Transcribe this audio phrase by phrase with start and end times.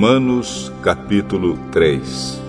[0.00, 2.40] Romanos capítulo 3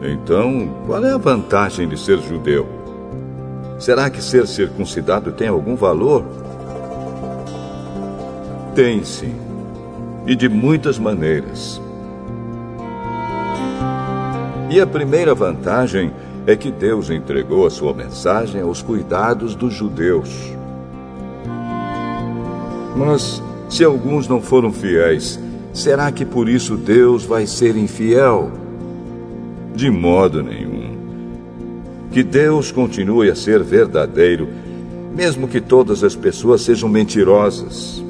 [0.00, 2.68] Então, qual é a vantagem de ser judeu?
[3.80, 6.24] Será que ser circuncidado tem algum valor?
[8.76, 9.34] Tem sim,
[10.24, 11.82] e de muitas maneiras.
[14.70, 16.12] E a primeira vantagem
[16.46, 20.54] é que Deus entregou a sua mensagem aos cuidados dos judeus.
[22.94, 25.40] Mas se alguns não foram fiéis,
[25.72, 28.52] será que por isso Deus vai ser infiel?
[29.74, 30.94] De modo nenhum.
[32.12, 34.46] Que Deus continue a ser verdadeiro,
[35.12, 38.04] mesmo que todas as pessoas sejam mentirosas,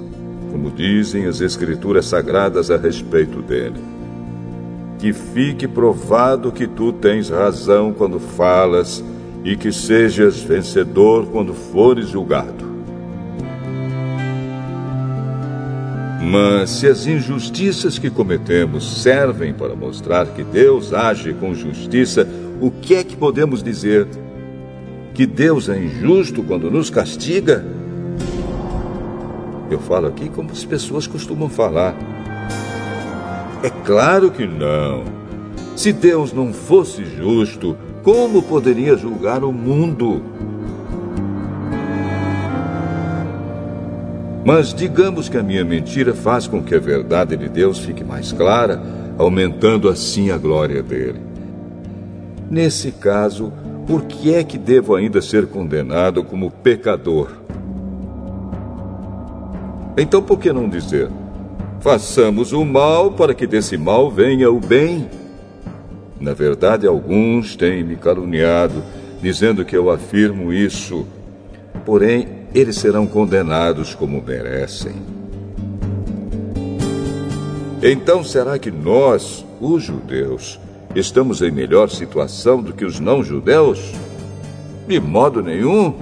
[0.52, 3.80] como dizem as Escrituras sagradas a respeito dele.
[4.98, 9.02] Que fique provado que tu tens razão quando falas
[9.42, 12.73] e que sejas vencedor quando fores julgado.
[16.24, 22.26] Mas se as injustiças que cometemos servem para mostrar que Deus age com justiça,
[22.62, 24.08] o que é que podemos dizer?
[25.12, 27.62] Que Deus é injusto quando nos castiga?
[29.70, 31.94] Eu falo aqui como as pessoas costumam falar.
[33.62, 35.04] É claro que não.
[35.76, 40.22] Se Deus não fosse justo, como poderia julgar o mundo?
[44.44, 48.30] Mas digamos que a minha mentira faz com que a verdade de Deus fique mais
[48.30, 48.82] clara,
[49.16, 51.20] aumentando assim a glória dele.
[52.50, 53.50] Nesse caso,
[53.86, 57.30] por que é que devo ainda ser condenado como pecador?
[59.96, 61.08] Então por que não dizer:
[61.80, 65.08] façamos o mal para que desse mal venha o bem?
[66.20, 68.82] Na verdade, alguns têm me caluniado,
[69.22, 71.06] dizendo que eu afirmo isso.
[71.84, 74.94] Porém, eles serão condenados como merecem.
[77.82, 80.60] Então, será que nós, os judeus,
[80.94, 83.92] estamos em melhor situação do que os não-judeus?
[84.86, 85.94] De modo nenhum.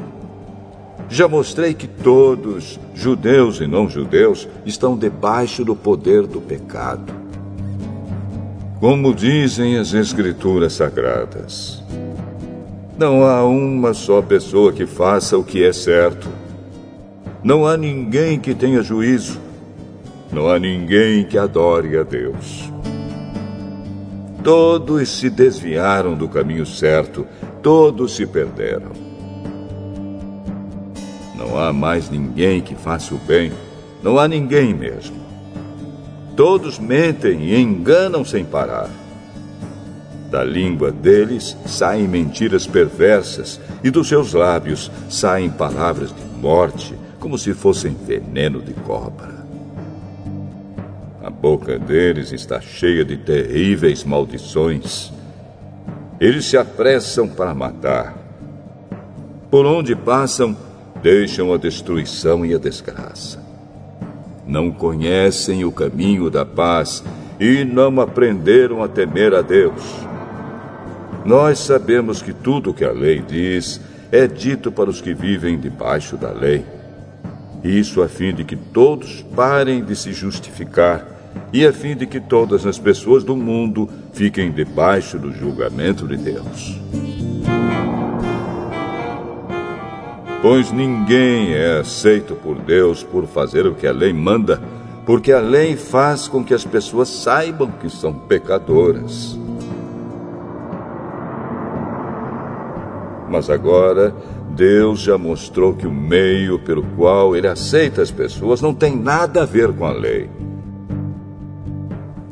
[1.08, 7.12] Já mostrei que todos, judeus e não-judeus, estão debaixo do poder do pecado.
[8.78, 11.82] Como dizem as Escrituras Sagradas,
[12.98, 16.41] não há uma só pessoa que faça o que é certo
[17.42, 19.40] não há ninguém que tenha juízo.
[20.30, 22.70] Não há ninguém que adore a Deus.
[24.42, 27.26] Todos se desviaram do caminho certo,
[27.62, 28.92] todos se perderam.
[31.36, 33.52] Não há mais ninguém que faça o bem,
[34.02, 35.16] não há ninguém mesmo.
[36.36, 38.88] Todos mentem e enganam sem parar.
[40.30, 47.38] Da língua deles saem mentiras perversas, e dos seus lábios saem palavras de morte como
[47.38, 49.46] se fossem veneno de cobra.
[51.22, 55.12] A boca deles está cheia de terríveis maldições.
[56.18, 58.18] Eles se apressam para matar.
[59.52, 60.56] Por onde passam,
[61.00, 63.40] deixam a destruição e a desgraça.
[64.44, 67.04] Não conhecem o caminho da paz
[67.38, 69.80] e não aprenderam a temer a Deus.
[71.24, 73.80] Nós sabemos que tudo o que a lei diz
[74.10, 76.81] é dito para os que vivem debaixo da lei
[77.62, 81.06] isso a fim de que todos parem de se justificar
[81.52, 86.16] e a fim de que todas as pessoas do mundo fiquem debaixo do julgamento de
[86.16, 86.80] Deus.
[90.40, 94.60] Pois ninguém é aceito por Deus por fazer o que a lei manda,
[95.06, 99.38] porque a lei faz com que as pessoas saibam que são pecadoras.
[103.28, 104.12] Mas agora
[104.54, 109.42] Deus já mostrou que o meio pelo qual ele aceita as pessoas não tem nada
[109.42, 110.28] a ver com a lei.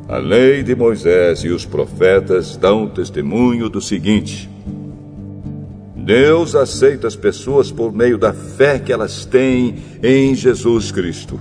[0.07, 4.49] A lei de Moisés e os profetas dão testemunho do seguinte:
[5.95, 11.39] Deus aceita as pessoas por meio da fé que elas têm em Jesus Cristo.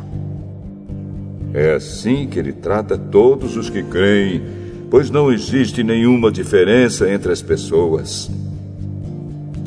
[1.53, 4.41] É assim que ele trata todos os que creem,
[4.89, 8.31] pois não existe nenhuma diferença entre as pessoas.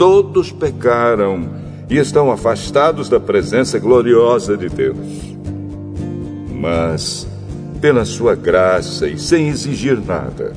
[0.05, 1.47] Todos pecaram
[1.89, 4.97] e estão afastados da presença gloriosa de Deus.
[6.59, 7.25] Mas,
[7.79, 10.51] pela sua graça e sem exigir nada,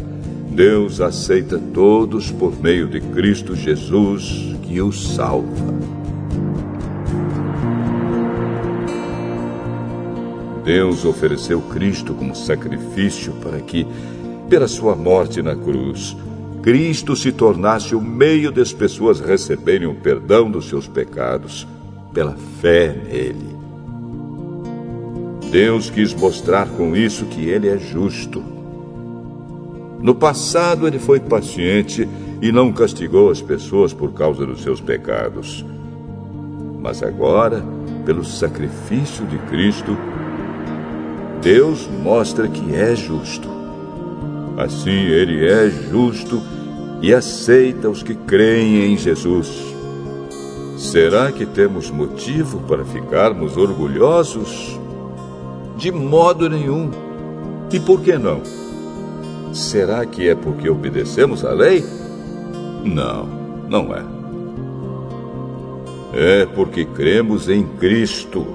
[0.51, 5.47] Deus aceita todos por meio de Cristo Jesus, que os salva.
[10.65, 13.87] Deus ofereceu Cristo como sacrifício para que,
[14.51, 16.17] pela sua morte na cruz,
[16.67, 21.65] Cristo se tornasse o meio das pessoas receberem o perdão dos seus pecados
[22.13, 23.57] pela fé nele.
[25.49, 28.43] Deus quis mostrar com isso que ele é justo.
[30.01, 32.09] No passado, ele foi paciente
[32.43, 35.65] e não castigou as pessoas por causa dos seus pecados.
[36.81, 37.65] Mas agora,
[38.05, 39.97] pelo sacrifício de Cristo,
[41.41, 43.49] Deus mostra que é justo.
[44.57, 46.43] Assim, ele é justo
[47.01, 49.75] e aceita os que creem em Jesus.
[50.77, 54.79] Será que temos motivo para ficarmos orgulhosos?
[55.77, 56.91] De modo nenhum.
[57.73, 58.43] E por que não?
[59.53, 61.85] Será que é porque obedecemos à lei?
[62.85, 63.27] Não,
[63.69, 64.05] não é.
[66.13, 68.47] É porque cremos em Cristo.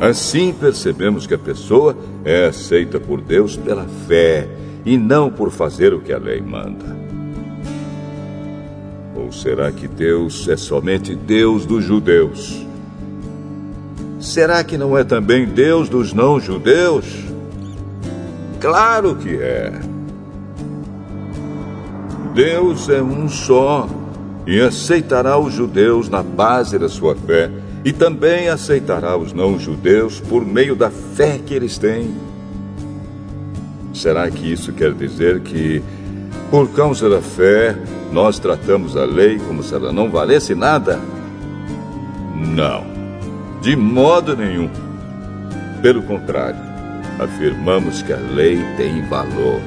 [0.00, 4.48] Assim percebemos que a pessoa é aceita por Deus pela fé
[4.88, 6.96] e não por fazer o que a lei manda.
[9.14, 12.66] Ou será que Deus é somente Deus dos judeus?
[14.18, 17.04] Será que não é também Deus dos não-judeus?
[18.58, 19.78] Claro que é.
[22.34, 23.86] Deus é um só
[24.46, 27.50] e aceitará os judeus na base da sua fé
[27.84, 32.27] e também aceitará os não-judeus por meio da fé que eles têm.
[33.92, 35.82] Será que isso quer dizer que,
[36.50, 37.76] por causa da fé,
[38.12, 41.00] nós tratamos a lei como se ela não valesse nada?
[42.34, 42.84] Não,
[43.60, 44.70] de modo nenhum.
[45.82, 46.60] Pelo contrário,
[47.18, 49.60] afirmamos que a lei tem valor.